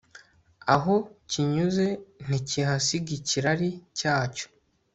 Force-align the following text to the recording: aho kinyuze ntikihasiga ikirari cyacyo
aho 0.75 0.95
kinyuze 1.29 1.87
ntikihasiga 2.25 3.09
ikirari 3.19 3.69
cyacyo 3.97 4.47